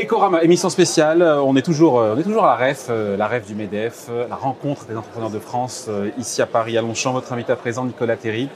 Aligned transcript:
Ecorama, 0.00 0.44
émission 0.44 0.70
spéciale. 0.70 1.22
Euh, 1.22 1.42
on 1.42 1.56
est 1.56 1.62
toujours, 1.62 1.98
euh, 1.98 2.14
on 2.14 2.20
est 2.20 2.22
toujours 2.22 2.44
à 2.44 2.56
la 2.56 2.66
REF, 2.66 2.86
euh, 2.88 3.16
la 3.16 3.26
REF 3.26 3.46
du 3.46 3.56
MEDEF, 3.56 4.08
la 4.28 4.36
rencontre 4.36 4.84
des 4.84 4.96
entrepreneurs 4.96 5.30
de 5.30 5.40
France, 5.40 5.90
ici 6.16 6.40
à 6.40 6.46
Paris, 6.46 6.78
à 6.78 6.82
Longchamp. 6.82 7.12
Votre 7.12 7.32
invité 7.32 7.50
à 7.50 7.56
présent, 7.56 7.84
Nicolas 7.84 8.16
Terry, 8.16 8.48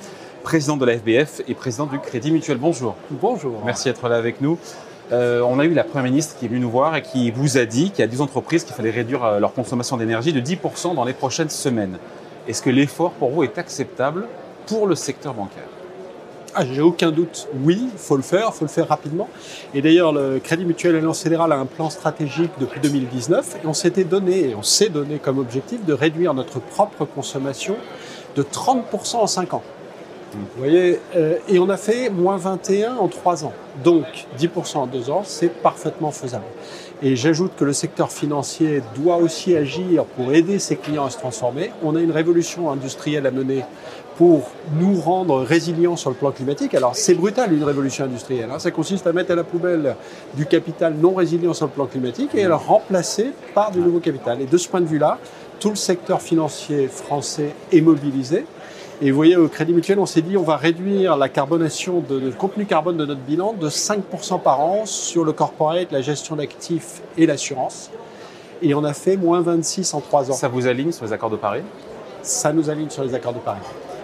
président 0.45 0.77
de 0.77 0.87
la 0.87 0.97
FBF 0.97 1.41
et 1.49 1.55
président 1.55 1.87
du 1.87 1.99
Crédit 1.99 2.31
Mutuel. 2.31 2.59
Bonjour. 2.59 2.95
Bonjour. 3.11 3.61
Merci 3.65 3.89
d'être 3.89 4.09
là 4.09 4.17
avec 4.17 4.41
nous. 4.41 4.57
on 5.11 5.59
a 5.59 5.65
eu 5.65 5.75
la 5.75 5.83
Première 5.83 6.05
ministre 6.05 6.39
qui 6.39 6.45
est 6.45 6.49
venue 6.49 6.61
nous 6.61 6.71
voir 6.71 6.95
et 6.95 7.03
qui 7.03 7.33
vous 7.33 7.59
a 7.59 7.65
dit 7.65 7.91
qu'il 7.91 8.01
y 8.01 8.05
a 8.05 8.07
des 8.07 8.21
entreprises 8.21 8.63
qu'il 8.63 8.75
fallait 8.75 8.91
réduire 8.91 9.41
leur 9.41 9.53
consommation 9.53 9.97
d'énergie 9.97 10.33
de 10.33 10.41
10% 10.41 10.95
dans 10.95 11.05
les 11.05 11.13
prochaines 11.13 11.51
semaines. 11.51 11.99
Est-ce 12.47 12.63
que 12.63 12.71
l'effort 12.71 13.13
pour 13.13 13.31
vous 13.31 13.43
est 13.43 13.59
acceptable 13.59 14.27
pour 14.67 14.87
le 14.87 14.95
secteur 14.95 15.35
bancaire? 15.35 15.82
Ah, 16.55 16.65
J'ai 16.71 16.83
aucun 16.83 17.11
doute. 17.11 17.49
Oui, 17.65 17.89
faut 17.97 18.17
le 18.17 18.23
faire, 18.23 18.55
faut 18.55 18.65
le 18.65 18.71
faire 18.71 18.89
rapidement. 18.89 19.29
Et 19.75 19.81
d'ailleurs, 19.81 20.13
le 20.13 20.39
Crédit 20.39 20.65
Mutuel 20.65 20.97
Alliance 20.97 21.23
Fédérale 21.23 21.53
a 21.53 21.57
un 21.57 21.67
plan 21.67 21.89
stratégique 21.89 22.51
depuis 22.61 22.81
2019 22.81 23.57
et 23.65 23.67
on 23.67 23.73
s'était 23.73 24.05
donné, 24.05 24.51
et 24.51 24.55
on 24.55 24.63
s'est 24.63 24.89
donné 24.89 25.19
comme 25.19 25.39
objectif 25.39 25.85
de 25.85 25.93
réduire 25.93 26.35
notre 26.35 26.61
propre 26.61 27.05
consommation 27.05 27.77
de 28.37 28.43
30% 28.43 29.17
en 29.17 29.27
5 29.27 29.55
ans. 29.55 29.63
Vous 30.35 30.47
voyez, 30.57 30.99
euh, 31.15 31.37
et 31.47 31.59
on 31.59 31.69
a 31.69 31.77
fait 31.77 32.09
moins 32.09 32.39
21 32.39 32.97
en 32.97 33.09
3 33.09 33.45
ans. 33.45 33.53
Donc 33.85 34.07
10% 34.39 34.79
en 34.79 34.87
2 34.87 35.11
ans, 35.11 35.23
c'est 35.25 35.49
parfaitement 35.49 36.11
faisable. 36.11 36.45
Et 37.03 37.17
j'ajoute 37.17 37.53
que 37.57 37.65
le 37.65 37.73
secteur 37.73 38.11
financier 38.11 38.83
doit 38.95 39.17
aussi 39.17 39.57
agir 39.57 40.05
pour 40.05 40.33
aider 40.33 40.59
ses 40.59 40.77
clients 40.77 41.05
à 41.05 41.11
se 41.11 41.19
transformer. 41.19 41.73
On 41.83 41.97
a 41.97 42.01
une 42.01 42.13
révolution 42.13 42.71
industrielle 42.71 43.27
à 43.27 43.31
mener 43.31 43.65
pour 44.23 44.53
nous 44.79 45.01
rendre 45.01 45.43
résilients 45.43 45.97
sur 45.97 46.09
le 46.09 46.15
plan 46.15 46.31
climatique. 46.31 46.77
Alors 46.77 46.95
c'est 46.95 47.15
brutal 47.15 47.53
une 47.53 47.65
révolution 47.65 48.05
industrielle. 48.05 48.51
Hein. 48.53 48.61
Ça 48.61 48.71
consiste 48.71 49.05
à 49.09 49.13
mettre 49.13 49.33
à 49.33 49.35
la 49.35 49.43
poubelle 49.43 49.97
du 50.37 50.47
capital 50.47 50.95
non 50.95 51.13
résilient 51.13 51.55
sur 51.55 51.67
le 51.67 51.73
plan 51.73 51.87
climatique 51.87 52.31
et 52.37 52.45
à 52.45 52.49
le 52.49 52.55
remplacer 52.55 53.33
par 53.53 53.73
du 53.73 53.81
nouveau 53.81 53.99
capital. 53.99 54.41
Et 54.41 54.47
de 54.47 54.57
ce 54.57 54.69
point 54.69 54.81
de 54.81 54.87
vue-là, 54.87 55.19
tout 55.59 55.71
le 55.71 55.75
secteur 55.75 56.23
financier 56.23 56.87
français 56.87 57.53
est 57.73 57.81
mobilisé. 57.81 58.47
Et 59.01 59.11
vous 59.11 59.17
voyez, 59.17 59.35
au 59.35 59.49
Crédit 59.49 59.73
Mutuel, 59.73 59.99
on 59.99 60.07
s'est 60.07 60.23
dit 60.23 60.37
on 60.37 60.45
va 60.45 60.57
réduire 60.57 61.17
la 61.17 61.29
carbonation 61.29 61.99
de, 62.09 62.31
contenu 62.31 62.65
carbone 62.65 62.99
de 62.99 63.05
notre 63.05 63.23
bilan 63.23 63.55
de 63.55 63.69
5% 63.69 64.41
par 64.41 64.61
an 64.61 64.87
sur 64.87 65.25
le 65.25 65.33
corporate, 65.33 65.91
la 65.91 66.01
gestion 66.01 66.37
d'actifs 66.37 67.03
et 67.19 67.27
l'assurance. 67.27 67.91
Et 68.63 68.73
on 68.77 68.85
a 68.85 68.93
fait 68.93 69.17
moins 69.17 69.41
26 69.41 69.95
en 69.95 70.01
3 70.01 70.31
ans. 70.31 70.35
Ça 70.35 70.47
vous 70.47 70.69
aligne 70.69 70.93
sur 70.93 71.07
les 71.07 71.13
accords 71.13 71.31
de 71.31 71.35
Paris? 71.35 71.63
Ça 72.23 72.53
nous 72.53 72.71
aligne 72.71 72.89
sur 72.89 73.03
les 73.03 73.17
accords 73.17 73.35
de 73.35 73.41
Paris. 73.41 73.59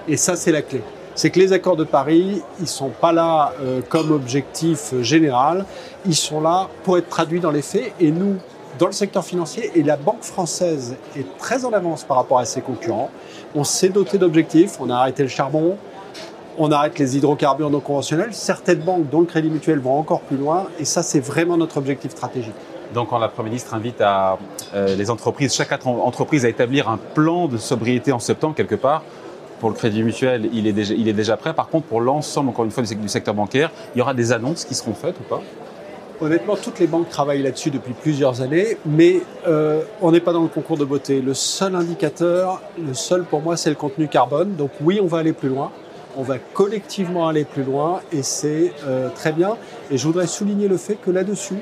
Et 0.08 0.16
ça, 0.16 0.36
c'est 0.36 0.52
la 0.52 0.62
clé. 0.62 0.82
C'est 1.14 1.30
que 1.30 1.38
les 1.38 1.52
accords 1.52 1.76
de 1.76 1.84
Paris, 1.84 2.42
ils 2.60 2.68
sont 2.68 2.90
pas 2.90 3.12
là 3.12 3.52
euh, 3.60 3.80
comme 3.88 4.10
objectif 4.12 4.94
général, 5.02 5.66
ils 6.06 6.14
sont 6.14 6.40
là 6.40 6.68
pour 6.84 6.96
être 6.96 7.08
traduits 7.08 7.40
dans 7.40 7.50
les 7.50 7.62
faits. 7.62 7.92
Et 8.00 8.10
nous, 8.10 8.36
dans 8.78 8.86
le 8.86 8.92
secteur 8.92 9.24
financier, 9.24 9.70
et 9.74 9.82
la 9.82 9.96
Banque 9.96 10.22
française 10.22 10.96
est 11.16 11.26
très 11.38 11.64
en 11.64 11.72
avance 11.72 12.04
par 12.04 12.16
rapport 12.16 12.38
à 12.38 12.44
ses 12.44 12.60
concurrents, 12.60 13.10
on 13.54 13.64
s'est 13.64 13.88
doté 13.88 14.16
d'objectifs, 14.16 14.76
on 14.80 14.88
a 14.90 14.96
arrêté 14.96 15.24
le 15.24 15.28
charbon, 15.28 15.76
on 16.56 16.70
arrête 16.72 16.98
les 16.98 17.16
hydrocarbures 17.16 17.70
non 17.70 17.80
conventionnels. 17.80 18.32
Certaines 18.32 18.80
banques, 18.80 19.10
dont 19.10 19.20
le 19.20 19.26
Crédit 19.26 19.50
Mutuel, 19.50 19.80
vont 19.80 19.98
encore 19.98 20.20
plus 20.20 20.36
loin, 20.36 20.68
et 20.78 20.84
ça, 20.84 21.02
c'est 21.02 21.20
vraiment 21.20 21.56
notre 21.56 21.78
objectif 21.78 22.12
stratégique. 22.12 22.54
Donc, 22.94 23.10
quand 23.10 23.18
la 23.18 23.28
Première 23.28 23.50
ministre 23.50 23.74
invite 23.74 24.00
euh, 24.00 24.96
les 24.96 25.10
entreprises, 25.10 25.54
chaque 25.54 25.72
entreprise 25.84 26.44
à 26.44 26.48
établir 26.48 26.88
un 26.88 26.96
plan 26.96 27.48
de 27.48 27.58
sobriété 27.58 28.12
en 28.12 28.18
septembre 28.18 28.54
quelque 28.54 28.76
part, 28.76 29.02
pour 29.60 29.70
le 29.70 29.74
Crédit 29.74 30.02
Mutuel, 30.02 30.48
il 30.52 30.66
est 30.66 30.72
déjà, 30.72 30.94
il 30.94 31.08
est 31.08 31.12
déjà 31.12 31.36
prêt. 31.36 31.52
Par 31.52 31.68
contre, 31.68 31.86
pour 31.86 32.00
l'ensemble, 32.00 32.50
encore 32.50 32.64
une 32.64 32.70
fois, 32.70 32.82
du 32.82 33.08
secteur 33.08 33.34
bancaire, 33.34 33.70
il 33.94 33.98
y 33.98 34.02
aura 34.02 34.14
des 34.14 34.32
annonces 34.32 34.64
qui 34.64 34.74
seront 34.74 34.94
faites 34.94 35.18
ou 35.20 35.24
pas? 35.24 35.42
Honnêtement, 36.20 36.56
toutes 36.56 36.80
les 36.80 36.88
banques 36.88 37.08
travaillent 37.08 37.42
là-dessus 37.42 37.70
depuis 37.70 37.92
plusieurs 37.92 38.42
années, 38.42 38.76
mais 38.84 39.20
euh, 39.46 39.82
on 40.02 40.10
n'est 40.10 40.20
pas 40.20 40.32
dans 40.32 40.42
le 40.42 40.48
concours 40.48 40.76
de 40.76 40.84
beauté. 40.84 41.20
Le 41.20 41.32
seul 41.32 41.76
indicateur, 41.76 42.60
le 42.76 42.92
seul 42.92 43.22
pour 43.22 43.40
moi, 43.40 43.56
c'est 43.56 43.70
le 43.70 43.76
contenu 43.76 44.08
carbone. 44.08 44.56
Donc 44.56 44.70
oui, 44.80 44.98
on 45.00 45.06
va 45.06 45.18
aller 45.18 45.32
plus 45.32 45.48
loin. 45.48 45.70
On 46.16 46.22
va 46.22 46.38
collectivement 46.38 47.28
aller 47.28 47.44
plus 47.44 47.62
loin 47.62 48.00
et 48.10 48.24
c'est 48.24 48.72
euh, 48.84 49.10
très 49.14 49.30
bien. 49.30 49.56
Et 49.92 49.98
je 49.98 50.04
voudrais 50.04 50.26
souligner 50.26 50.66
le 50.66 50.76
fait 50.76 50.96
que 50.96 51.12
là-dessus, 51.12 51.58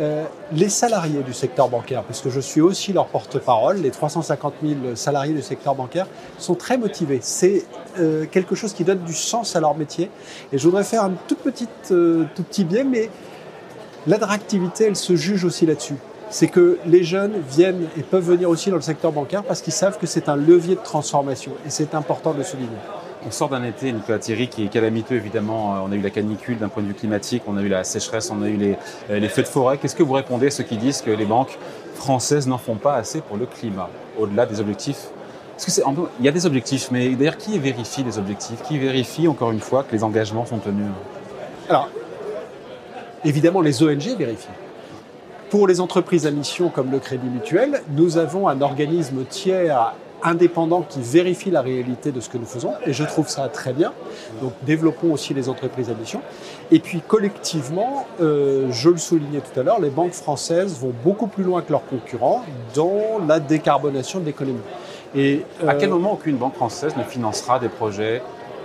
euh, 0.00 0.24
les 0.52 0.70
salariés 0.70 1.22
du 1.22 1.34
secteur 1.34 1.68
bancaire, 1.68 2.02
parce 2.02 2.22
que 2.22 2.30
je 2.30 2.40
suis 2.40 2.62
aussi 2.62 2.94
leur 2.94 3.06
porte-parole, 3.08 3.76
les 3.76 3.90
350 3.90 4.54
000 4.62 4.74
salariés 4.94 5.34
du 5.34 5.42
secteur 5.42 5.74
bancaire 5.74 6.06
sont 6.38 6.54
très 6.54 6.78
motivés. 6.78 7.18
C'est 7.20 7.64
euh, 7.98 8.24
quelque 8.24 8.54
chose 8.54 8.72
qui 8.72 8.84
donne 8.84 9.00
du 9.00 9.12
sens 9.12 9.54
à 9.54 9.60
leur 9.60 9.76
métier. 9.76 10.10
Et 10.50 10.56
je 10.56 10.64
voudrais 10.64 10.84
faire 10.84 11.04
un 11.04 11.12
tout 11.28 11.36
petit, 11.36 11.68
euh, 11.90 12.24
tout 12.34 12.42
petit 12.42 12.64
biais, 12.64 12.84
mais 12.84 13.10
l'attractivité, 14.06 14.84
elle 14.84 14.96
se 14.96 15.14
juge 15.14 15.44
aussi 15.44 15.66
là-dessus. 15.66 15.96
C'est 16.30 16.48
que 16.48 16.78
les 16.86 17.04
jeunes 17.04 17.42
viennent 17.50 17.86
et 17.98 18.02
peuvent 18.02 18.24
venir 18.24 18.48
aussi 18.48 18.70
dans 18.70 18.76
le 18.76 18.82
secteur 18.82 19.12
bancaire 19.12 19.42
parce 19.42 19.60
qu'ils 19.60 19.74
savent 19.74 19.98
que 19.98 20.06
c'est 20.06 20.30
un 20.30 20.36
levier 20.36 20.76
de 20.76 20.80
transformation. 20.80 21.52
Et 21.66 21.70
c'est 21.70 21.94
important 21.94 22.32
de 22.32 22.42
souligner. 22.42 22.78
On 23.24 23.30
sort 23.30 23.48
d'un 23.48 23.62
été, 23.62 23.92
Nicolas 23.92 24.18
Thierry, 24.18 24.48
qui 24.48 24.64
est 24.64 24.68
calamiteux 24.68 25.14
évidemment. 25.14 25.74
Euh, 25.74 25.78
on 25.86 25.92
a 25.92 25.94
eu 25.94 26.00
la 26.00 26.10
canicule 26.10 26.58
d'un 26.58 26.68
point 26.68 26.82
de 26.82 26.88
vue 26.88 26.94
climatique, 26.94 27.44
on 27.46 27.56
a 27.56 27.62
eu 27.62 27.68
la 27.68 27.84
sécheresse, 27.84 28.30
on 28.30 28.42
a 28.42 28.48
eu 28.48 28.56
les, 28.56 28.76
euh, 29.10 29.18
les 29.20 29.28
feux 29.28 29.42
de 29.42 29.48
forêt. 29.48 29.78
Qu'est-ce 29.78 29.94
que 29.94 30.02
vous 30.02 30.14
répondez 30.14 30.48
à 30.48 30.50
ceux 30.50 30.64
qui 30.64 30.76
disent 30.76 31.02
que 31.02 31.10
les 31.10 31.24
banques 31.24 31.56
françaises 31.94 32.48
n'en 32.48 32.58
font 32.58 32.74
pas 32.74 32.94
assez 32.94 33.20
pour 33.20 33.36
le 33.36 33.46
climat, 33.46 33.88
au-delà 34.18 34.44
des 34.46 34.60
objectifs? 34.60 35.08
Il 36.18 36.24
y 36.24 36.28
a 36.28 36.32
des 36.32 36.46
objectifs, 36.46 36.90
mais 36.90 37.10
d'ailleurs, 37.10 37.36
qui 37.36 37.56
vérifie 37.58 38.02
les 38.02 38.18
objectifs? 38.18 38.60
Qui 38.62 38.78
vérifie, 38.78 39.28
encore 39.28 39.52
une 39.52 39.60
fois, 39.60 39.84
que 39.84 39.94
les 39.94 40.02
engagements 40.02 40.44
sont 40.44 40.58
tenus? 40.58 40.86
Alors, 41.68 41.88
évidemment, 43.24 43.60
les 43.60 43.80
ONG 43.82 44.16
vérifient. 44.18 44.48
Pour 45.50 45.68
les 45.68 45.80
entreprises 45.80 46.26
à 46.26 46.32
mission 46.32 46.70
comme 46.70 46.90
le 46.90 46.98
Crédit 46.98 47.28
Mutuel, 47.28 47.82
nous 47.90 48.18
avons 48.18 48.48
un 48.48 48.60
organisme 48.60 49.24
tiers 49.24 49.94
indépendant 50.24 50.82
qui 50.82 51.00
vérifie 51.00 51.50
la 51.50 51.62
réalité 51.62 52.12
de 52.12 52.20
ce 52.20 52.28
que 52.28 52.38
nous 52.38 52.46
faisons, 52.46 52.72
et 52.86 52.92
je 52.92 53.04
trouve 53.04 53.28
ça 53.28 53.48
très 53.48 53.72
bien. 53.72 53.92
Donc 54.40 54.52
développons 54.62 55.12
aussi 55.12 55.34
les 55.34 55.48
entreprises 55.48 55.90
à 55.90 55.94
mission. 55.94 56.20
Et 56.70 56.78
puis 56.78 57.00
collectivement, 57.06 58.06
euh, 58.20 58.68
je 58.70 58.90
le 58.90 58.98
soulignais 58.98 59.40
tout 59.40 59.58
à 59.58 59.62
l'heure, 59.62 59.80
les 59.80 59.90
banques 59.90 60.12
françaises 60.12 60.78
vont 60.78 60.92
beaucoup 61.04 61.26
plus 61.26 61.44
loin 61.44 61.62
que 61.62 61.70
leurs 61.70 61.86
concurrents 61.86 62.44
dans 62.74 63.20
la 63.26 63.40
décarbonation 63.40 64.20
de 64.20 64.26
l'économie. 64.26 64.60
Et 65.14 65.44
à 65.66 65.74
quel 65.74 65.90
euh, 65.90 65.92
moment 65.92 66.12
aucune 66.12 66.36
banque 66.36 66.54
française 66.54 66.96
ne 66.96 67.02
financera 67.02 67.58
des 67.58 67.68
projets 67.68 68.22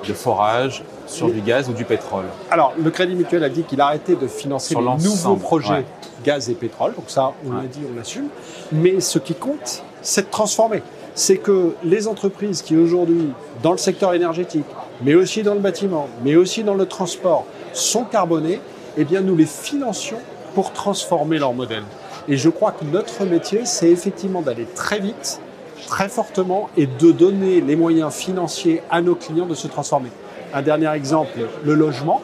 de 0.07 0.13
forage 0.13 0.83
sur 1.07 1.29
du 1.29 1.41
gaz 1.41 1.69
ou 1.69 1.73
du 1.73 1.83
pétrole? 1.83 2.25
Alors, 2.51 2.73
le 2.81 2.89
Crédit 2.91 3.15
Mutuel 3.15 3.43
a 3.43 3.49
dit 3.49 3.63
qu'il 3.63 3.81
arrêtait 3.81 4.15
de 4.15 4.27
financer 4.27 4.75
les 4.75 5.03
nouveaux 5.03 5.35
projets 5.35 5.85
gaz 6.23 6.49
et 6.49 6.53
pétrole. 6.53 6.93
Donc 6.95 7.05
ça, 7.07 7.33
on 7.45 7.53
l'a 7.53 7.63
dit, 7.63 7.81
on 7.91 7.95
l'assume. 7.95 8.27
Mais 8.71 8.99
ce 8.99 9.19
qui 9.19 9.33
compte, 9.33 9.83
c'est 10.01 10.23
de 10.23 10.31
transformer 10.31 10.81
c'est 11.17 11.37
que 11.37 11.73
les 11.83 12.07
entreprises 12.07 12.61
qui 12.61 12.77
aujourd'hui, 12.77 13.31
dans 13.63 13.71
le 13.71 13.79
secteur 13.79 14.13
énergétique, 14.13 14.67
mais 15.01 15.15
aussi 15.15 15.41
dans 15.41 15.55
le 15.55 15.59
bâtiment, 15.59 16.07
mais 16.23 16.35
aussi 16.35 16.63
dans 16.63 16.75
le 16.75 16.85
transport, 16.85 17.45
sont 17.73 18.03
carbonées, 18.03 18.61
eh 18.97 19.03
bien 19.03 19.21
nous 19.21 19.35
les 19.35 19.47
financions 19.47 20.19
pour 20.53 20.73
transformer 20.73 21.39
leur 21.39 21.53
modèle. 21.53 21.81
Et 22.27 22.37
je 22.37 22.49
crois 22.49 22.71
que 22.71 22.85
notre 22.85 23.25
métier, 23.25 23.61
c'est 23.65 23.89
effectivement 23.89 24.43
d'aller 24.43 24.67
très 24.75 24.99
vite, 24.99 25.41
très 25.87 26.07
fortement, 26.07 26.69
et 26.77 26.85
de 26.85 27.11
donner 27.11 27.61
les 27.61 27.75
moyens 27.75 28.13
financiers 28.13 28.83
à 28.91 29.01
nos 29.01 29.15
clients 29.15 29.47
de 29.47 29.55
se 29.55 29.67
transformer. 29.67 30.11
Un 30.53 30.61
dernier 30.61 30.91
exemple, 30.93 31.39
le 31.65 31.73
logement. 31.73 32.21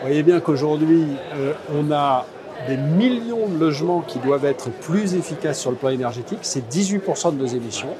Vous 0.00 0.08
voyez 0.08 0.22
bien 0.22 0.40
qu'aujourd'hui, 0.40 1.04
euh, 1.36 1.54
on 1.74 1.90
a 1.90 2.26
des 2.68 2.76
millions 2.76 3.48
de 3.48 3.58
logements 3.58 4.00
qui 4.00 4.18
doivent 4.18 4.44
être 4.44 4.70
plus 4.70 5.14
efficaces 5.14 5.60
sur 5.60 5.70
le 5.70 5.76
plan 5.76 5.90
énergétique. 5.90 6.38
C'est 6.42 6.68
18% 6.70 7.36
de 7.36 7.38
nos 7.42 7.46
émissions. 7.46 7.94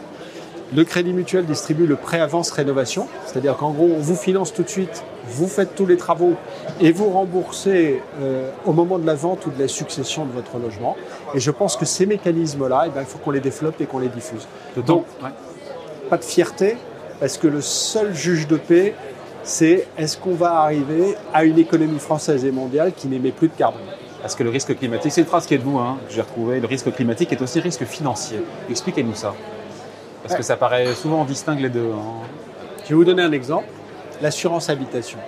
Le 0.74 0.84
Crédit 0.84 1.12
Mutuel 1.12 1.44
distribue 1.44 1.86
le 1.86 1.96
prêt 1.96 2.18
avance 2.18 2.50
rénovation, 2.50 3.06
c'est-à-dire 3.26 3.58
qu'en 3.58 3.72
gros, 3.72 3.90
on 3.94 4.00
vous 4.00 4.16
finance 4.16 4.54
tout 4.54 4.62
de 4.62 4.68
suite, 4.68 5.04
vous 5.26 5.46
faites 5.46 5.74
tous 5.74 5.84
les 5.84 5.98
travaux 5.98 6.32
et 6.80 6.92
vous 6.92 7.10
remboursez 7.10 8.00
euh, 8.22 8.50
au 8.64 8.72
moment 8.72 8.98
de 8.98 9.06
la 9.06 9.14
vente 9.14 9.44
ou 9.44 9.50
de 9.50 9.60
la 9.60 9.68
succession 9.68 10.24
de 10.24 10.32
votre 10.32 10.56
logement. 10.58 10.96
Et 11.34 11.40
je 11.40 11.50
pense 11.50 11.76
que 11.76 11.84
ces 11.84 12.06
mécanismes-là, 12.06 12.84
eh 12.86 12.88
ben, 12.88 13.00
il 13.00 13.06
faut 13.06 13.18
qu'on 13.18 13.32
les 13.32 13.40
développe 13.40 13.82
et 13.82 13.86
qu'on 13.86 13.98
les 13.98 14.08
diffuse. 14.08 14.46
Donc, 14.86 15.04
pas 16.08 16.16
de 16.16 16.24
fierté, 16.24 16.78
parce 17.20 17.36
que 17.36 17.48
le 17.48 17.60
seul 17.60 18.14
juge 18.14 18.48
de 18.48 18.56
paix, 18.56 18.94
c'est 19.42 19.86
est-ce 19.98 20.16
qu'on 20.16 20.34
va 20.34 20.60
arriver 20.60 21.16
à 21.34 21.44
une 21.44 21.58
économie 21.58 21.98
française 21.98 22.46
et 22.46 22.50
mondiale 22.50 22.92
qui 22.96 23.08
n'émet 23.08 23.30
plus 23.30 23.48
de 23.48 23.54
carbone? 23.54 23.82
Parce 24.22 24.36
que 24.36 24.44
le 24.44 24.50
risque 24.50 24.78
climatique, 24.78 25.10
c'est 25.12 25.20
une 25.20 25.26
phrase 25.26 25.46
qui 25.46 25.54
est 25.54 25.58
de 25.58 25.64
vous, 25.64 25.78
hein, 25.78 25.98
que 26.08 26.14
j'ai 26.14 26.20
retrouvée, 26.20 26.60
le 26.60 26.66
risque 26.66 26.92
climatique 26.94 27.32
est 27.32 27.42
aussi 27.42 27.58
risque 27.58 27.84
financier. 27.84 28.40
Expliquez-nous 28.70 29.16
ça. 29.16 29.34
Parce 30.22 30.36
que 30.36 30.44
ça 30.44 30.56
paraît 30.56 30.94
souvent 30.94 31.24
distingue 31.24 31.60
les 31.60 31.68
deux. 31.68 31.90
Hein. 31.92 32.24
Je 32.84 32.90
vais 32.90 32.94
vous 32.94 33.04
donner 33.04 33.22
un 33.22 33.32
exemple. 33.32 33.66
L'assurance 34.22 34.70
habitation. 34.70 35.18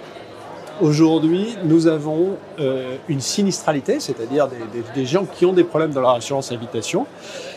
Aujourd'hui, 0.81 1.57
nous 1.65 1.89
avons 1.89 2.37
euh, 2.61 2.97
une 3.09 3.21
sinistralité, 3.21 3.99
c'est-à-dire 3.99 4.49
des, 4.95 5.07
gens 5.07 5.25
qui 5.25 5.45
ont 5.47 5.53
des 5.53 5.65
problèmes 5.65 5.93
dans 5.93 6.01
leur 6.01 6.11
assurance 6.11 6.53
habitation, 6.53 7.07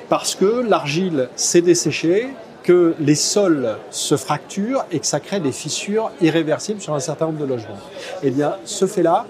parce 0.09 0.33
que 0.33 0.63
l'argile 0.67 1.29
s'est 1.35 1.61
desséchée, 1.61 2.29
que 2.63 2.95
les 2.99 3.15
sols 3.15 3.77
se 3.91 4.17
fracturent 4.17 4.85
et 4.91 4.99
que 4.99 5.05
ça 5.05 5.19
crée 5.19 5.39
des 5.39 5.51
fissures 5.51 6.11
irréversibles 6.21 6.81
sur 6.81 6.93
un 6.93 6.99
certain 6.99 7.27
nombre 7.27 7.39
de 7.39 7.45
logements. 7.45 7.79
Eh 8.23 8.29
bien, 8.29 8.55
ce 8.65 8.85
fait-là, 8.85 9.25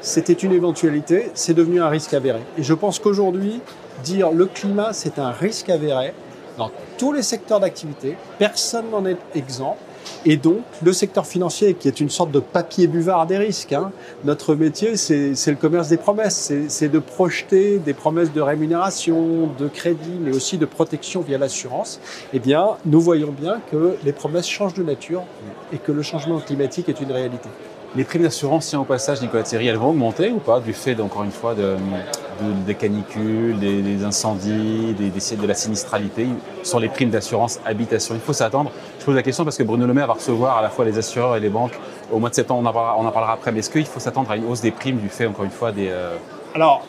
c'était 0.00 0.32
une 0.32 0.52
éventualité, 0.52 1.30
c'est 1.34 1.54
devenu 1.54 1.80
un 1.80 1.88
risque 1.88 2.14
avéré. 2.14 2.40
Et 2.56 2.62
je 2.62 2.74
pense 2.74 2.98
qu'aujourd'hui, 2.98 3.60
dire 4.04 4.30
le 4.30 4.46
climat, 4.46 4.92
c'est 4.92 5.18
un 5.18 5.30
risque 5.30 5.68
avéré 5.68 6.12
dans 6.58 6.70
tous 6.98 7.12
les 7.12 7.22
secteurs 7.22 7.60
d'activité, 7.60 8.16
personne 8.38 8.90
n'en 8.90 9.06
est 9.06 9.18
exempt. 9.34 9.78
Et 10.24 10.36
donc, 10.36 10.62
le 10.82 10.92
secteur 10.92 11.26
financier, 11.26 11.74
qui 11.74 11.86
est 11.86 12.00
une 12.00 12.08
sorte 12.08 12.30
de 12.30 12.40
papier 12.40 12.86
buvard 12.86 13.26
des 13.26 13.38
risques, 13.38 13.72
hein, 13.72 13.92
notre 14.24 14.54
métier, 14.54 14.96
c'est 14.96 15.34
le 15.46 15.54
commerce 15.54 15.88
des 15.88 15.98
promesses. 15.98 16.52
C'est 16.68 16.88
de 16.88 16.98
projeter 16.98 17.78
des 17.78 17.94
promesses 17.94 18.32
de 18.32 18.40
rémunération, 18.40 19.50
de 19.58 19.68
crédit, 19.68 20.18
mais 20.20 20.34
aussi 20.34 20.58
de 20.58 20.66
protection 20.66 21.20
via 21.20 21.38
l'assurance. 21.38 22.00
Eh 22.32 22.38
bien, 22.38 22.70
nous 22.86 23.00
voyons 23.00 23.30
bien 23.30 23.60
que 23.70 23.96
les 24.04 24.12
promesses 24.12 24.48
changent 24.48 24.74
de 24.74 24.82
nature 24.82 25.22
et 25.72 25.78
que 25.78 25.92
le 25.92 26.02
changement 26.02 26.40
climatique 26.40 26.88
est 26.88 27.00
une 27.00 27.12
réalité. 27.12 27.48
Les 27.96 28.04
primes 28.04 28.22
d'assurance, 28.22 28.66
tiens, 28.66 28.80
au 28.80 28.84
passage, 28.84 29.22
Nicolas 29.22 29.42
Thierry, 29.42 29.66
elles 29.66 29.76
vont 29.76 29.90
augmenter 29.90 30.30
ou 30.30 30.38
pas 30.38 30.60
du 30.60 30.74
fait, 30.74 31.00
encore 31.00 31.24
une 31.24 31.30
fois, 31.30 31.54
de, 31.54 31.76
des 32.66 32.74
canicules, 32.74 33.58
des, 33.58 34.04
incendies, 34.04 34.94
des, 34.94 35.10
de 35.10 35.46
la 35.46 35.54
sinistralité 35.54 36.26
sur 36.62 36.80
les 36.80 36.88
primes 36.88 37.08
d'assurance 37.08 37.60
habitation 37.64 38.14
Il 38.14 38.20
faut 38.20 38.34
s'attendre. 38.34 38.70
Je 39.00 39.04
pose 39.06 39.14
la 39.14 39.22
question 39.22 39.44
parce 39.44 39.56
que 39.56 39.62
Bruno 39.62 39.86
Le 39.86 39.94
Maire 39.94 40.06
va 40.06 40.12
recevoir 40.14 40.58
à 40.58 40.62
la 40.62 40.68
fois 40.68 40.84
les 40.84 40.98
assureurs 40.98 41.36
et 41.36 41.40
les 41.40 41.48
banques 41.48 41.78
au 42.12 42.18
mois 42.18 42.28
de 42.28 42.34
septembre. 42.34 42.60
On 42.62 42.66
en 42.66 42.72
parlera, 42.72 42.96
on 42.98 43.06
en 43.06 43.10
parlera 43.10 43.32
après. 43.32 43.52
Mais 43.52 43.60
est-ce 43.60 43.70
qu'il 43.70 43.86
faut 43.86 44.00
s'attendre 44.00 44.30
à 44.30 44.36
une 44.36 44.44
hausse 44.44 44.60
des 44.60 44.70
primes 44.70 44.98
du 44.98 45.08
fait, 45.08 45.26
encore 45.26 45.46
une 45.46 45.50
fois, 45.50 45.72
des. 45.72 45.88
Euh, 45.88 46.16
Alors, 46.54 46.82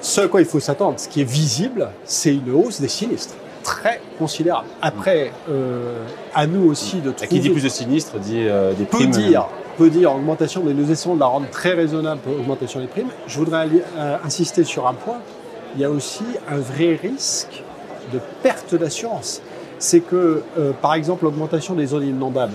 ce 0.00 0.22
à 0.22 0.28
quoi 0.28 0.40
il 0.40 0.46
faut 0.46 0.60
s'attendre, 0.60 0.98
ce 0.98 1.08
qui 1.08 1.20
est 1.20 1.30
visible, 1.30 1.90
c'est 2.04 2.32
une 2.32 2.52
hausse 2.54 2.80
des 2.80 2.88
sinistres 2.88 3.34
très 3.62 4.00
considérable. 4.18 4.66
Après, 4.80 5.30
euh, 5.50 6.02
à 6.34 6.46
nous 6.46 6.70
aussi 6.70 7.00
de 7.00 7.10
trouver... 7.10 7.28
Qui 7.28 7.40
dit 7.40 7.50
plus 7.50 7.62
de 7.62 7.68
sinistres 7.68 8.18
dit 8.18 8.46
euh, 8.48 8.72
des 8.72 8.84
primes... 8.84 9.10
Peut 9.10 9.18
dire, 9.18 9.46
peut 9.78 9.90
dire 9.90 10.14
augmentation, 10.14 10.62
mais 10.64 10.74
nous 10.74 10.90
essayons 10.90 11.14
de 11.14 11.20
la 11.20 11.26
rendre 11.26 11.48
très 11.50 11.72
raisonnable 11.72 12.20
pour 12.20 12.34
augmentation 12.34 12.80
des 12.80 12.88
primes. 12.88 13.08
Je 13.26 13.38
voudrais 13.38 13.66
euh, 13.96 14.16
insister 14.24 14.64
sur 14.64 14.86
un 14.86 14.94
point. 14.94 15.20
Il 15.74 15.80
y 15.80 15.84
a 15.84 15.90
aussi 15.90 16.24
un 16.48 16.58
vrai 16.58 16.98
risque 17.00 17.62
de 18.12 18.18
perte 18.42 18.74
d'assurance. 18.74 19.40
C'est 19.78 20.00
que, 20.00 20.42
par 20.82 20.94
exemple, 20.94 21.24
l'augmentation 21.24 21.74
des 21.74 21.86
zones 21.86 22.08
inondables, 22.08 22.54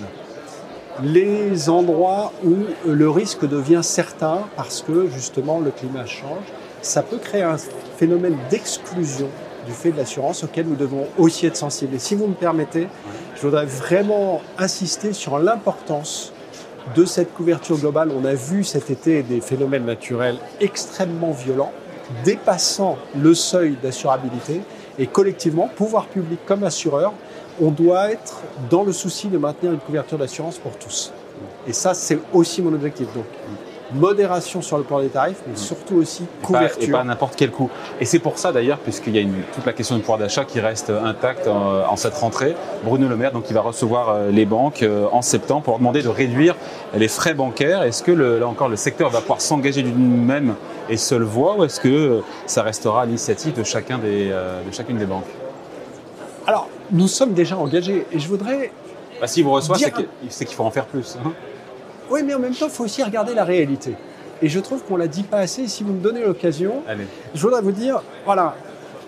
les 1.02 1.70
endroits 1.70 2.34
où 2.44 2.56
le 2.86 3.10
risque 3.10 3.48
devient 3.48 3.80
certain 3.82 4.42
parce 4.56 4.82
que 4.82 5.08
justement 5.08 5.60
le 5.60 5.72
climat 5.72 6.06
change, 6.06 6.44
ça 6.82 7.02
peut 7.02 7.18
créer 7.18 7.44
un 7.44 7.58
phénomène 7.98 8.38
d'exclusion 8.50 9.30
du 9.66 9.72
fait 9.72 9.92
de 9.92 9.98
l'assurance 9.98 10.44
auquel 10.44 10.68
nous 10.68 10.76
devons 10.76 11.08
aussi 11.18 11.46
être 11.46 11.56
sensibles. 11.56 11.96
Et 11.96 12.00
si 12.00 12.16
vous 12.16 12.28
me 12.28 12.34
permettez, 12.34 12.88
je 13.36 13.42
voudrais 13.42 13.66
vraiment 13.66 14.42
insister 14.58 15.14
sur 15.14 15.40
l'importance 15.40 16.34
de 16.96 17.06
cette 17.06 17.34
couverture 17.34 17.78
globale. 17.78 18.12
On 18.16 18.26
a 18.26 18.34
vu 18.34 18.64
cet 18.64 18.90
été 18.90 19.24
des 19.24 19.42
phénomènes 19.42 19.86
naturels 19.86 20.38
extrêmement 20.60 21.32
violents, 21.32 21.72
dépassant 22.24 22.98
le 23.18 23.34
seuil 23.34 23.78
d'assurabilité. 23.82 24.62
Et 25.00 25.08
collectivement, 25.08 25.70
pouvoir 25.76 26.06
public 26.06 26.40
comme 26.46 26.64
assureur, 26.64 27.14
on 27.62 27.72
doit 27.72 28.12
être 28.12 28.42
dans 28.70 28.84
le 28.84 28.92
souci 28.92 29.28
de 29.28 29.38
maintenir 29.38 29.72
une 29.72 29.80
couverture 29.80 30.18
d'assurance 30.18 30.58
pour 30.58 30.78
tous. 30.78 31.12
Et 31.68 31.74
ça, 31.74 31.94
c'est 31.94 32.20
aussi 32.34 32.62
mon 32.62 32.74
objectif. 32.74 33.08
Modération 33.96 34.62
sur 34.62 34.78
le 34.78 34.84
plan 34.84 35.02
des 35.02 35.10
tarifs, 35.10 35.42
mais 35.48 35.56
surtout 35.56 35.96
aussi 35.96 36.24
couverture. 36.42 36.84
Et 36.84 36.92
pas, 36.92 37.02
à 37.02 37.04
n'importe 37.04 37.36
quel 37.36 37.52
coût. 37.52 37.70
Et 38.00 38.06
c'est 38.06 38.20
pour 38.20 38.38
ça 38.38 38.52
d'ailleurs, 38.52 38.80
puisqu'il 38.80 39.16
y 39.16 39.18
a 39.18 39.22
une, 39.22 39.36
toute 39.54 39.66
la 39.66 39.74
question 39.74 39.96
du 39.96 40.02
pouvoir 40.02 40.20
d'achat 40.20 40.46
qui 40.46 40.60
reste 40.60 40.90
intacte 40.90 41.48
en, 41.48 41.96
cette 41.96 42.16
rentrée, 42.16 42.56
Bruno 42.84 43.08
Le 43.08 43.16
Maire, 43.16 43.32
donc, 43.32 43.46
il 43.50 43.54
va 43.54 43.62
recevoir 43.62 44.10
euh, 44.10 44.32
les 44.32 44.46
banques 44.46 44.84
euh, 44.84 45.06
en 45.12 45.22
septembre 45.22 45.64
pour 45.64 45.74
leur 45.74 45.80
demander 45.80 46.02
de 46.02 46.10
réduire 46.10 46.56
les 46.96 47.08
frais 47.08 47.34
bancaires. 47.34 47.84
Est-ce 47.84 48.04
que 48.04 48.12
là 48.12 48.48
encore 48.48 48.70
le 48.70 48.76
secteur 48.76 49.10
va 49.10 49.22
pouvoir 49.22 49.42
s'engager 49.42 49.84
d'une 49.84 50.24
même 50.24 50.56
et 50.90 50.98
seule 50.98 51.24
voie 51.24 51.56
ou 51.58 51.64
est-ce 51.64 51.80
que 51.80 51.88
euh, 51.88 52.22
ça 52.46 52.64
restera 52.64 53.04
à 53.04 53.06
l'initiative 53.06 53.54
de, 53.54 53.64
chacun 53.64 53.98
des, 53.98 54.30
de 54.30 54.72
chacune 54.72 54.98
des 54.98 55.06
banques? 55.06 55.26
Alors, 56.46 56.68
nous 56.92 57.08
sommes 57.08 57.34
déjà 57.34 57.58
engagés 57.58 58.06
et 58.12 58.20
je 58.20 58.28
voudrais. 58.28 58.72
Bah, 59.22 59.28
S'il 59.28 59.44
vous 59.44 59.52
reçoit, 59.52 59.78
c'est 60.30 60.46
qu'il 60.46 60.56
faut 60.56 60.66
en 60.66 60.72
faire 60.72 60.86
plus. 60.86 61.18
Oui, 62.14 62.22
mais 62.24 62.36
en 62.36 62.40
même 62.40 62.54
temps, 62.54 62.68
il 62.68 62.72
faut 62.72 62.84
aussi 62.84 63.02
regarder 63.02 63.34
la 63.34 63.44
réalité. 63.44 63.96
Et 64.40 64.48
je 64.48 64.60
trouve 64.60 64.84
qu'on 64.84 64.94
ne 64.94 65.00
l'a 65.00 65.08
dit 65.08 65.24
pas 65.24 65.38
assez. 65.38 65.68
Si 65.68 65.84
vous 65.84 65.94
me 65.94 66.00
donnez 66.00 66.22
l'occasion, 66.22 66.84
je 67.34 67.42
voudrais 67.42 67.64
vous 67.64 67.72
dire, 67.72 68.04
voilà, 68.24 68.54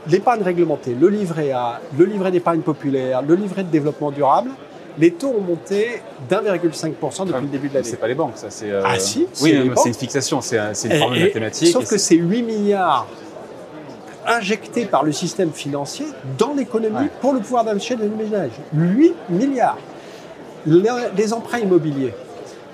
l'épargne 0.09 0.41
réglementée, 0.41 0.95
le 0.99 1.09
livret 1.09 1.51
A, 1.51 1.81
le 1.95 2.05
livret 2.05 2.31
d'épargne 2.31 2.61
populaire, 2.61 3.21
le 3.21 3.35
livret 3.35 3.63
de 3.63 3.69
développement 3.69 4.09
durable, 4.09 4.49
les 4.97 5.11
taux 5.11 5.35
ont 5.37 5.41
monté 5.41 6.01
d'1,5% 6.27 7.27
depuis 7.27 7.41
le 7.41 7.47
début 7.47 7.69
de 7.69 7.75
l'année. 7.75 7.87
C'est 7.87 7.97
pas 7.97 8.07
les 8.07 8.15
banques, 8.15 8.37
ça. 8.37 8.47
C'est 8.49 8.71
euh, 8.71 8.81
Ah 8.83 8.97
si, 8.97 9.27
oui, 9.41 9.71
c'est 9.75 9.89
une 9.89 9.93
fixation, 9.93 10.41
c'est 10.41 10.57
une 10.57 10.97
formule 10.97 11.21
mathématique. 11.21 11.71
Sauf 11.71 11.87
que 11.87 11.99
c'est 11.99 12.15
8 12.15 12.41
milliards 12.41 13.05
injectés 14.25 14.85
par 14.85 15.03
le 15.03 15.11
système 15.11 15.51
financier 15.51 16.07
dans 16.39 16.55
l'économie 16.55 17.09
pour 17.21 17.33
le 17.33 17.39
pouvoir 17.39 17.65
d'achat 17.65 17.93
des 17.93 18.07
ménages. 18.07 18.49
8 18.73 19.13
milliards. 19.29 19.77
les 20.65 21.33
emprunts 21.33 21.59
immobiliers, 21.59 22.15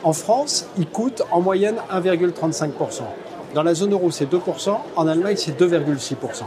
en 0.03 0.13
France, 0.13 0.67
il 0.77 0.87
coûte 0.87 1.23
en 1.31 1.41
moyenne 1.41 1.75
1,35%. 1.91 3.01
Dans 3.53 3.63
la 3.63 3.73
zone 3.73 3.93
euro, 3.93 4.11
c'est 4.11 4.31
2%. 4.31 4.77
En 4.95 5.07
Allemagne, 5.07 5.35
c'est 5.37 5.59
2,6%. 5.59 6.43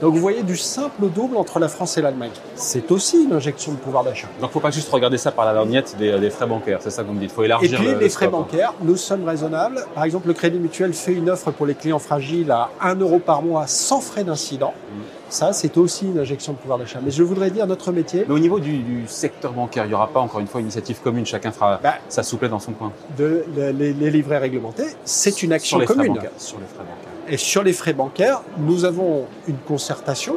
Donc 0.00 0.14
vous 0.14 0.20
voyez 0.20 0.42
du 0.44 0.56
simple 0.56 1.04
au 1.04 1.08
double 1.08 1.36
entre 1.36 1.58
la 1.58 1.66
France 1.66 1.98
et 1.98 2.02
l'Allemagne. 2.02 2.30
C'est 2.54 2.92
aussi 2.92 3.24
une 3.24 3.32
injection 3.32 3.72
de 3.72 3.78
pouvoir 3.78 4.04
d'achat. 4.04 4.28
Donc 4.40 4.42
il 4.42 4.44
ne 4.44 4.48
faut 4.48 4.60
pas 4.60 4.70
juste 4.70 4.88
regarder 4.90 5.18
ça 5.18 5.32
par 5.32 5.44
la 5.44 5.52
lorgnette 5.52 5.96
des, 5.98 6.30
frais 6.30 6.46
bancaires, 6.46 6.78
c'est 6.80 6.90
ça 6.90 7.02
que 7.02 7.08
vous 7.08 7.14
me 7.14 7.20
dites. 7.20 7.30
Il 7.32 7.34
faut 7.34 7.42
élargir 7.42 7.80
Et 7.80 7.84
puis 7.84 7.94
les 7.98 8.08
frais 8.08 8.28
bancaires, 8.28 8.74
nous 8.80 8.96
sommes 8.96 9.24
raisonnables. 9.24 9.84
Par 9.96 10.04
exemple, 10.04 10.28
le 10.28 10.34
Crédit 10.34 10.58
Mutuel 10.58 10.92
fait 10.92 11.12
une 11.12 11.28
offre 11.28 11.50
pour 11.50 11.66
les 11.66 11.74
clients 11.74 11.98
fragiles 11.98 12.50
à 12.52 12.70
1 12.80 12.94
euro 12.96 13.18
par 13.18 13.42
mois 13.42 13.66
sans 13.66 14.00
frais 14.00 14.22
d'incident. 14.22 14.72
Mmh. 14.72 15.17
Ça, 15.28 15.52
c'est 15.52 15.76
aussi 15.76 16.06
une 16.06 16.18
injection 16.18 16.52
de 16.52 16.58
pouvoir 16.58 16.78
d'achat. 16.78 17.00
Mais 17.02 17.10
je 17.10 17.22
voudrais 17.22 17.50
dire 17.50 17.66
notre 17.66 17.92
métier. 17.92 18.24
Mais 18.26 18.34
au 18.34 18.38
niveau 18.38 18.60
du, 18.60 19.06
secteur 19.06 19.52
bancaire, 19.52 19.84
il 19.84 19.88
n'y 19.88 19.94
aura 19.94 20.08
pas 20.08 20.20
encore 20.20 20.40
une 20.40 20.46
fois 20.46 20.60
une 20.60 20.66
initiative 20.66 21.00
commune, 21.02 21.26
chacun 21.26 21.52
fera 21.52 21.78
bah, 21.82 21.94
sa 22.08 22.22
souplesse 22.22 22.50
dans 22.50 22.58
son 22.58 22.72
coin. 22.72 22.92
De, 23.16 23.44
les, 23.56 23.92
livrets 23.92 24.38
réglementés, 24.38 24.86
c'est 25.04 25.42
une 25.42 25.52
action 25.52 25.78
commune. 25.80 26.18
sur 26.38 26.58
les 26.58 26.66
frais 26.66 26.84
bancaires. 26.84 27.10
Et 27.28 27.36
sur 27.36 27.62
les 27.62 27.72
frais 27.72 27.92
bancaires, 27.92 28.40
nous 28.58 28.84
avons 28.84 29.26
une 29.46 29.58
concertation 29.58 30.36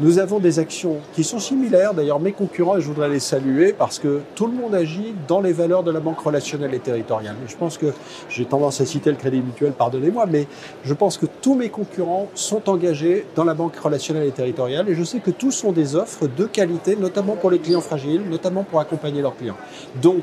nous 0.00 0.18
avons 0.18 0.38
des 0.38 0.58
actions 0.58 0.98
qui 1.12 1.24
sont 1.24 1.38
similaires. 1.38 1.92
D'ailleurs, 1.92 2.20
mes 2.20 2.32
concurrents, 2.32 2.78
je 2.78 2.86
voudrais 2.86 3.08
les 3.08 3.18
saluer 3.18 3.72
parce 3.72 3.98
que 3.98 4.20
tout 4.34 4.46
le 4.46 4.52
monde 4.52 4.74
agit 4.74 5.14
dans 5.26 5.40
les 5.40 5.52
valeurs 5.52 5.82
de 5.82 5.90
la 5.90 6.00
banque 6.00 6.20
relationnelle 6.20 6.72
et 6.74 6.78
territoriale. 6.78 7.34
je 7.46 7.56
pense 7.56 7.78
que 7.78 7.92
j'ai 8.28 8.44
tendance 8.44 8.80
à 8.80 8.86
citer 8.86 9.10
le 9.10 9.16
crédit 9.16 9.40
mutuel, 9.40 9.72
pardonnez-moi, 9.72 10.26
mais 10.26 10.46
je 10.84 10.94
pense 10.94 11.18
que 11.18 11.26
tous 11.26 11.54
mes 11.54 11.68
concurrents 11.68 12.28
sont 12.34 12.68
engagés 12.68 13.26
dans 13.34 13.44
la 13.44 13.54
banque 13.54 13.76
relationnelle 13.76 14.26
et 14.28 14.32
territoriale. 14.32 14.88
Et 14.88 14.94
je 14.94 15.02
sais 15.02 15.18
que 15.18 15.30
tous 15.30 15.50
sont 15.50 15.72
des 15.72 15.96
offres 15.96 16.28
de 16.28 16.44
qualité, 16.44 16.94
notamment 16.94 17.34
pour 17.34 17.50
les 17.50 17.58
clients 17.58 17.80
fragiles, 17.80 18.22
notamment 18.28 18.62
pour 18.62 18.80
accompagner 18.80 19.20
leurs 19.20 19.36
clients. 19.36 19.56
Donc, 20.00 20.22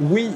oui, 0.00 0.30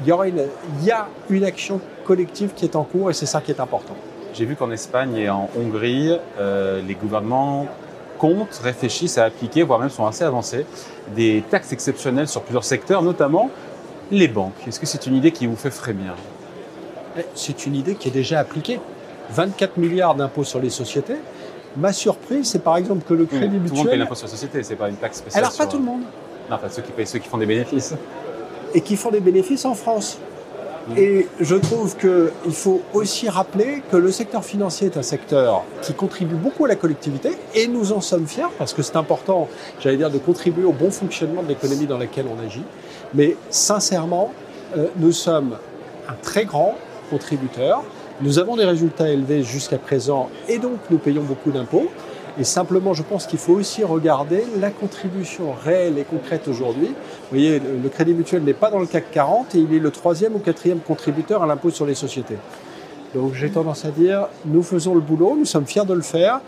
il 0.00 0.06
y 0.06 0.90
a 0.92 1.08
une 1.30 1.44
action 1.44 1.80
collective 2.04 2.52
qui 2.54 2.64
est 2.64 2.76
en 2.76 2.84
cours 2.84 3.10
et 3.10 3.14
c'est 3.14 3.26
ça 3.26 3.40
qui 3.40 3.50
est 3.50 3.60
important. 3.60 3.96
J'ai 4.34 4.44
vu 4.44 4.54
qu'en 4.54 4.70
Espagne 4.70 5.16
et 5.16 5.30
en 5.30 5.48
Hongrie, 5.58 6.12
euh, 6.38 6.82
les 6.86 6.94
gouvernements 6.94 7.66
comptent, 8.18 8.60
réfléchissent 8.62 9.18
à 9.18 9.24
appliquer, 9.24 9.62
voire 9.62 9.78
même 9.78 9.90
sont 9.90 10.06
assez 10.06 10.24
avancés, 10.24 10.66
des 11.14 11.42
taxes 11.50 11.72
exceptionnelles 11.72 12.28
sur 12.28 12.42
plusieurs 12.42 12.64
secteurs, 12.64 13.02
notamment 13.02 13.50
les 14.10 14.28
banques. 14.28 14.54
Est-ce 14.66 14.80
que 14.80 14.86
c'est 14.86 15.06
une 15.06 15.16
idée 15.16 15.32
qui 15.32 15.46
vous 15.46 15.56
fait 15.56 15.70
frémir 15.70 16.14
eh, 17.18 17.24
C'est 17.34 17.66
une 17.66 17.74
idée 17.74 17.94
qui 17.94 18.08
est 18.08 18.12
déjà 18.12 18.40
appliquée. 18.40 18.80
24 19.30 19.76
milliards 19.78 20.14
d'impôts 20.14 20.44
sur 20.44 20.60
les 20.60 20.70
sociétés. 20.70 21.16
Ma 21.76 21.92
surprise, 21.92 22.48
c'est 22.48 22.62
par 22.62 22.76
exemple 22.76 23.04
que 23.06 23.14
le 23.14 23.26
crédit 23.26 23.58
mutuel. 23.58 23.68
Tout 23.68 23.74
le 23.74 23.78
monde 23.78 23.88
paye 23.88 23.98
l'impôt 23.98 24.14
sur 24.14 24.26
les 24.26 24.32
sociétés, 24.32 24.62
c'est 24.62 24.76
pas 24.76 24.88
une 24.88 24.96
taxe 24.96 25.18
spéciale. 25.18 25.44
Alors, 25.44 25.56
pas 25.56 25.66
tout 25.66 25.78
le 25.78 25.84
monde. 25.84 26.02
Non, 26.48 26.56
enfin, 26.56 26.68
ceux 26.70 26.82
qui 26.82 26.92
payent, 26.92 27.06
ceux 27.06 27.18
qui 27.18 27.28
font 27.28 27.38
des 27.38 27.46
bénéfices. 27.46 27.94
Et 28.72 28.80
qui 28.80 28.96
font 28.96 29.10
des 29.10 29.20
bénéfices 29.20 29.64
en 29.64 29.74
France. 29.74 30.18
Et 30.96 31.26
je 31.40 31.56
trouve 31.56 31.96
qu'il 31.96 32.52
faut 32.52 32.80
aussi 32.94 33.28
rappeler 33.28 33.82
que 33.90 33.96
le 33.96 34.12
secteur 34.12 34.44
financier 34.44 34.86
est 34.86 34.96
un 34.96 35.02
secteur 35.02 35.64
qui 35.82 35.94
contribue 35.94 36.36
beaucoup 36.36 36.64
à 36.64 36.68
la 36.68 36.76
collectivité 36.76 37.30
et 37.54 37.66
nous 37.66 37.92
en 37.92 38.00
sommes 38.00 38.26
fiers 38.26 38.52
parce 38.56 38.72
que 38.72 38.82
c'est 38.82 38.96
important, 38.96 39.48
j'allais 39.80 39.96
dire, 39.96 40.10
de 40.10 40.18
contribuer 40.18 40.64
au 40.64 40.72
bon 40.72 40.90
fonctionnement 40.90 41.42
de 41.42 41.48
l'économie 41.48 41.86
dans 41.86 41.98
laquelle 41.98 42.26
on 42.32 42.44
agit. 42.44 42.62
Mais 43.14 43.36
sincèrement, 43.50 44.32
euh, 44.76 44.86
nous 44.96 45.12
sommes 45.12 45.56
un 46.08 46.14
très 46.22 46.44
grand 46.44 46.76
contributeur. 47.10 47.82
Nous 48.20 48.38
avons 48.38 48.56
des 48.56 48.64
résultats 48.64 49.08
élevés 49.08 49.42
jusqu'à 49.42 49.78
présent 49.78 50.30
et 50.48 50.58
donc 50.58 50.78
nous 50.90 50.98
payons 50.98 51.22
beaucoup 51.22 51.50
d'impôts. 51.50 51.90
Et 52.38 52.44
simplement, 52.44 52.92
je 52.92 53.02
pense 53.02 53.26
qu'il 53.26 53.38
faut 53.38 53.54
aussi 53.54 53.82
regarder 53.82 54.44
la 54.60 54.70
contribution 54.70 55.54
réelle 55.64 55.98
et 55.98 56.04
concrète 56.04 56.48
aujourd'hui. 56.48 56.88
Vous 56.88 57.30
voyez, 57.30 57.58
le 57.58 57.88
Crédit 57.88 58.12
Mutuel 58.12 58.42
n'est 58.42 58.52
pas 58.52 58.70
dans 58.70 58.78
le 58.78 58.86
CAC 58.86 59.10
40 59.10 59.54
et 59.54 59.58
il 59.58 59.74
est 59.74 59.78
le 59.78 59.90
troisième 59.90 60.34
ou 60.34 60.38
quatrième 60.38 60.80
contributeur 60.80 61.42
à 61.42 61.46
l'impôt 61.46 61.70
sur 61.70 61.86
les 61.86 61.94
sociétés. 61.94 62.36
Donc 63.14 63.32
j'ai 63.34 63.48
tendance 63.48 63.86
à 63.86 63.90
dire, 63.90 64.28
nous 64.44 64.62
faisons 64.62 64.94
le 64.94 65.00
boulot, 65.00 65.36
nous 65.38 65.46
sommes 65.46 65.66
fiers 65.66 65.86
de 65.86 65.94
le 65.94 66.02
faire. 66.02 66.40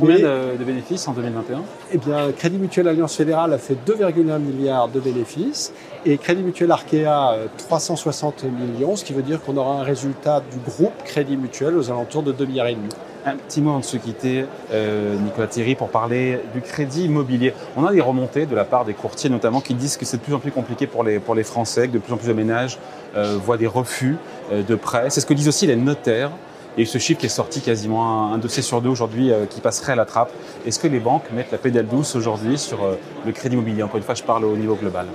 Combien 0.00 0.18
de, 0.18 0.64
bénéfices 0.64 1.06
en 1.06 1.12
2021 1.12 1.62
Eh 1.92 1.98
bien, 1.98 2.32
Crédit 2.32 2.56
Mutuel 2.56 2.88
Alliance 2.88 3.14
Fédérale 3.14 3.52
a 3.52 3.58
fait 3.58 3.76
2,1 3.86 4.38
milliards 4.38 4.88
de 4.88 4.98
bénéfices 4.98 5.72
et 6.04 6.18
Crédit 6.18 6.42
Mutuel 6.42 6.72
Arkea 6.72 7.36
360 7.58 8.44
millions, 8.44 8.96
ce 8.96 9.04
qui 9.04 9.12
veut 9.12 9.22
dire 9.22 9.40
qu'on 9.42 9.56
aura 9.56 9.80
un 9.80 9.84
résultat 9.84 10.42
du 10.50 10.58
groupe 10.58 11.04
Crédit 11.04 11.36
Mutuel 11.36 11.76
aux 11.76 11.88
alentours 11.90 12.24
de 12.24 12.32
2 12.32 12.46
milliards 12.46 12.66
et 12.66 12.74
demi. 12.74 12.88
Un 13.28 13.34
petit 13.34 13.60
mot 13.60 13.70
avant 13.70 13.80
de 13.80 13.84
se 13.84 13.96
quitter, 13.96 14.44
euh, 14.72 15.16
Nicolas 15.16 15.48
Thierry, 15.48 15.74
pour 15.74 15.88
parler 15.88 16.38
du 16.54 16.60
crédit 16.60 17.06
immobilier. 17.06 17.54
On 17.76 17.84
a 17.84 17.92
des 17.92 18.00
remontées 18.00 18.46
de 18.46 18.54
la 18.54 18.64
part 18.64 18.84
des 18.84 18.94
courtiers 18.94 19.28
notamment 19.28 19.60
qui 19.60 19.74
disent 19.74 19.96
que 19.96 20.04
c'est 20.04 20.18
de 20.18 20.22
plus 20.22 20.32
en 20.32 20.38
plus 20.38 20.52
compliqué 20.52 20.86
pour 20.86 21.02
les, 21.02 21.18
pour 21.18 21.34
les 21.34 21.42
Français, 21.42 21.88
que 21.88 21.94
de 21.94 21.98
plus 21.98 22.12
en 22.12 22.18
plus 22.18 22.28
de 22.28 22.32
ménages 22.32 22.78
euh, 23.16 23.36
voient 23.36 23.56
des 23.56 23.66
refus 23.66 24.16
euh, 24.52 24.62
de 24.62 24.76
prêts. 24.76 25.10
C'est 25.10 25.20
ce 25.20 25.26
que 25.26 25.34
disent 25.34 25.48
aussi 25.48 25.66
les 25.66 25.74
notaires. 25.74 26.30
Et 26.78 26.84
ce 26.84 26.98
chiffre 26.98 27.18
qui 27.18 27.26
est 27.26 27.30
sorti 27.30 27.62
quasiment 27.62 28.32
un, 28.32 28.38
dossier 28.38 28.62
sur 28.62 28.80
deux 28.80 28.90
aujourd'hui 28.90 29.32
qui 29.48 29.62
passerait 29.62 29.92
à 29.92 29.96
la 29.96 30.04
trappe. 30.04 30.30
Est-ce 30.66 30.78
que 30.78 30.86
les 30.86 31.00
banques 31.00 31.24
mettent 31.32 31.50
la 31.50 31.56
pédale 31.56 31.86
douce 31.86 32.14
aujourd'hui 32.14 32.58
sur 32.58 32.78
le 33.24 33.32
crédit 33.32 33.54
immobilier? 33.54 33.82
Encore 33.82 33.96
une 33.96 34.02
fois, 34.02 34.14
je 34.14 34.22
parle 34.22 34.44
au 34.44 34.54
niveau 34.54 34.74
global. 34.74 35.06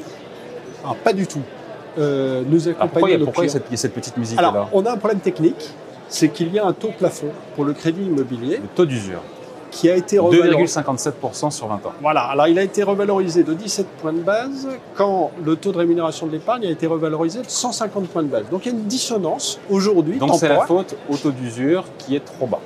Alors, 0.84 0.96
pas 0.96 1.14
du 1.14 1.28
tout. 1.28 1.44
Nous 1.98 2.68
accompagnons 2.68 2.88
pourquoi, 2.88 3.10
il 3.10 3.12
y 3.12 3.16
a, 3.16 3.20
pourquoi 3.24 3.44
il 3.44 3.48
y 3.48 3.52
a 3.52 3.78
cette, 3.78 3.94
petite 3.94 4.18
musique 4.18 4.40
Alors, 4.40 4.70
on 4.74 4.84
a 4.88 4.92
un 4.92 4.98
problème 4.98 5.20
technique, 5.20 5.72
c'est 6.12 6.30
qu'il 6.30 6.54
y 6.54 6.60
a 6.60 6.66
un 6.66 6.74
taux 6.74 6.92
plafond 6.96 7.30
pour 7.56 7.66
le 7.66 7.74
crédit 7.74 8.04
immobilier. 8.04 8.58
Le 8.58 8.68
taux 8.76 8.86
d'usure 8.86 9.22
qui 9.72 9.90
a 9.90 9.96
été 9.96 10.18
2,57% 10.18 11.50
sur 11.50 11.68
20 11.68 11.76
ans. 11.76 11.94
Voilà, 12.02 12.24
alors 12.24 12.50
il 12.50 12.60
a 12.60 12.62
été 12.62 12.84
revalorisé 12.84 13.44
de 13.44 13.54
17 13.54 13.88
points 14.02 14.12
de 14.12 14.20
base 14.20 14.68
quand 14.96 15.32
le 15.46 15.56
taux 15.56 15.72
de 15.72 15.78
rémunération 15.78 16.28
de 16.28 16.34
l'épargne 16.34 16.66
a 16.66 16.70
été 16.70 16.88
revalorisé 16.88 17.42
de 17.42 17.48
150 17.48 18.10
points 18.10 18.24
de 18.24 18.28
base. 18.28 18.44
Donc 18.52 18.66
il 18.66 18.74
y 18.74 18.76
a 18.76 18.78
une 18.78 18.84
dissonance 18.84 19.60
aujourd'hui. 19.70 20.18
Donc 20.18 20.36
c'est 20.36 20.50
la 20.50 20.66
faute 20.66 20.98
au 21.10 21.16
taux 21.16 21.32
d'usure 21.32 21.86
qui 21.98 22.18
est 22.18 22.26
trop 22.26 22.48
bas. 22.48 22.60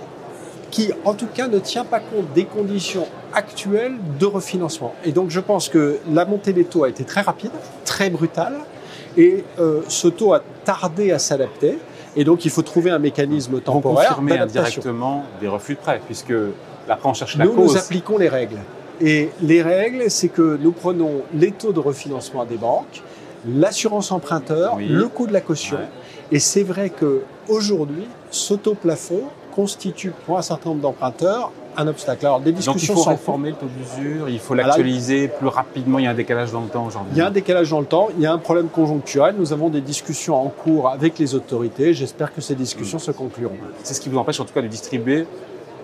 Qui 0.72 0.92
en 1.06 1.14
tout 1.14 1.28
cas 1.32 1.48
ne 1.48 1.60
tient 1.60 1.86
pas 1.86 2.00
compte 2.00 2.34
des 2.34 2.46
conditions 2.46 3.08
actuelles 3.34 3.94
de 4.20 4.26
refinancement. 4.26 4.96
Et 5.06 5.12
donc 5.12 5.30
je 5.30 5.40
pense 5.40 5.70
que 5.70 6.00
la 6.12 6.26
montée 6.26 6.54
des 6.54 6.66
taux 6.66 6.86
a 6.86 6.90
été 6.90 7.04
très 7.04 7.22
rapide, 7.22 7.52
très 7.86 8.10
brutale, 8.10 8.56
et 9.16 9.44
euh, 9.60 9.82
ce 9.88 10.08
taux 10.08 10.34
a 10.34 10.42
tardé 10.66 11.12
à 11.12 11.20
s'adapter. 11.20 11.78
Et 12.16 12.24
donc, 12.24 12.46
il 12.46 12.52
faut 12.52 12.62
trouver 12.62 12.92
un 12.92 13.00
mécanisme 13.00 13.60
temporaire. 13.60 14.20
Vous 14.20 14.34
indirectement 14.34 15.26
des 15.42 15.48
refus 15.48 15.76
de 15.76 15.80
prêt, 15.80 16.02
puisque 16.06 16.34
après, 16.88 17.10
on 17.10 17.14
cherche 17.14 17.38
la 17.38 17.46
nous, 17.46 17.54
cause. 17.54 17.74
Nous 17.74 17.78
appliquons 17.78 18.18
les 18.18 18.30
règles. 18.30 18.60
Et 19.02 19.30
les 19.42 19.62
règles, 19.62 20.10
c'est 20.10 20.30
que 20.30 20.58
nous 20.62 20.72
prenons 20.72 21.24
les 21.34 21.52
taux 21.52 21.74
de 21.74 21.80
refinancement 21.80 22.46
des 22.46 22.58
banques, 22.58 23.04
l'assurance 23.48 24.12
emprunteur, 24.12 24.78
le 24.80 25.08
coût 25.08 25.28
de 25.28 25.34
la 25.34 25.42
caution. 25.42 25.78
Et 26.32 26.40
c'est 26.40 26.64
vrai 26.64 26.92
qu'aujourd'hui, 26.92 28.08
ce 28.32 28.54
taux 28.54 28.76
plafond 28.76 29.24
constitue 29.56 30.12
pour 30.26 30.38
un 30.38 30.42
certain 30.42 30.70
nombre 30.70 30.82
d'emprunteurs 30.82 31.52
un 31.78 31.88
obstacle. 31.88 32.26
Alors, 32.26 32.40
des 32.40 32.52
discussions 32.52 32.94
Donc 32.94 33.00
il 33.00 33.04
faut 33.04 33.10
réformer 33.10 33.50
le 33.50 33.56
taux 33.56 33.66
d'usure, 33.66 34.30
il 34.30 34.40
faut 34.40 34.54
l'actualiser 34.54 35.28
plus 35.28 35.48
rapidement, 35.48 36.00
il 36.00 36.06
y 36.06 36.08
a 36.08 36.12
un 36.12 36.16
décalage 36.16 36.52
dans 36.52 36.62
le 36.62 36.68
temps 36.68 36.86
aujourd'hui. 36.86 37.12
Il 37.14 37.18
y 37.18 37.22
a 37.22 37.28
un 37.28 37.32
décalage 37.32 37.70
dans 37.70 37.80
le 37.80 37.86
temps, 37.86 38.08
il 38.18 38.24
y 38.24 38.26
a 38.26 38.32
un 38.32 38.38
problème 38.38 38.70
conjoncturel, 38.70 39.36
nous 39.38 39.52
avons 39.52 39.70
des 39.70 39.82
discussions 39.82 40.36
en 40.36 40.48
cours 40.48 40.90
avec 40.90 41.20
les 41.20 41.36
autorités, 41.36 41.94
j'espère 41.94 42.34
que 42.34 42.40
ces 42.40 42.56
discussions 42.56 43.00
se 43.00 43.12
concluront. 43.12 43.58
C'est 43.84 43.94
ce 43.94 44.02
qui 44.02 44.10
vous 44.10 44.18
empêche 44.18 44.40
en 44.40 44.46
tout 44.46 44.54
cas 44.54 44.62
de 44.62 44.68
distribuer 44.68 45.28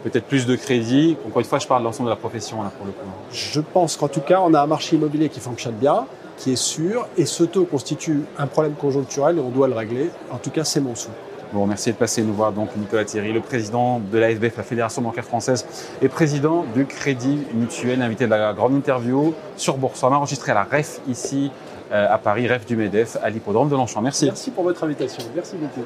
peut-être 0.04 0.26
plus 0.26 0.46
de 0.48 0.56
crédit. 0.56 1.16
Encore 1.28 1.42
une 1.42 1.46
fois, 1.46 1.60
je 1.60 1.68
parle 1.68 1.82
de 1.82 1.86
l'ensemble 1.86 2.10
de 2.10 2.14
la 2.14 2.20
profession 2.20 2.64
là 2.64 2.72
pour 2.76 2.86
le 2.86 2.92
coup. 2.92 3.06
Je 3.32 3.62
pense 3.62 3.98
qu'en 3.98 4.08
tout 4.08 4.22
cas, 4.22 4.42
on 4.44 4.54
a 4.54 4.62
un 4.62 4.66
marché 4.66 4.96
immobilier 4.96 5.30
qui 5.30 5.40
fonctionne 5.40 5.76
bien, 5.76 6.06
qui 6.38 6.54
est 6.54 6.56
sûr, 6.56 7.08
et 7.18 7.26
ce 7.26 7.44
taux 7.44 7.66
constitue 7.66 8.24
un 8.38 8.48
problème 8.48 8.74
conjoncturel 8.74 9.38
et 9.38 9.42
on 9.42 9.50
doit 9.50 9.68
le 9.68 9.76
régler. 9.76 10.10
En 10.32 10.38
tout 10.38 10.50
cas, 10.50 10.64
c'est 10.64 10.80
mon 10.82 10.96
souhait. 10.96 11.14
Bon, 11.54 11.68
merci 11.68 11.92
de 11.92 11.98
passer 11.98 12.22
nous 12.22 12.34
voir 12.34 12.54
donc 12.54 12.70
Nicolas 12.78 13.04
Thierry, 13.04 13.34
le 13.34 13.42
président 13.42 14.00
de 14.00 14.18
l'AFBF, 14.18 14.56
la 14.56 14.64
Fédération 14.64 15.02
bancaire 15.02 15.26
française, 15.26 15.66
et 16.02 16.08
président 16.08 16.66
du 16.74 16.86
Crédit 16.86 17.40
Mutuel, 17.54 18.02
invité 18.02 18.24
de 18.24 18.30
la 18.30 18.54
grande 18.54 18.74
interview 18.74 19.34
sur 19.58 19.76
Boursorama, 19.76 20.18
enregistré 20.18 20.54
à 20.54 20.56
la 20.56 20.64
REF 20.64 21.02
ici 21.10 21.52
euh, 21.92 22.08
à 22.10 22.18
Paris, 22.18 22.48
REF 22.48 22.66
du 22.66 22.78
MEDEF, 22.78 23.18
à 23.22 23.30
l'hippodrome 23.30 23.68
de 23.68 23.76
Longchamp. 23.76 24.02
Merci. 24.02 24.26
Merci 24.26 24.52
pour 24.52 24.64
votre 24.64 24.82
invitation. 24.86 25.24
Merci 25.36 25.58
beaucoup. 25.58 25.86